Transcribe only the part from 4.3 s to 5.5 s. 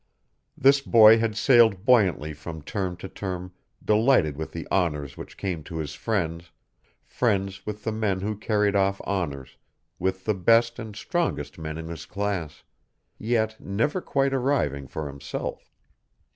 with the honors which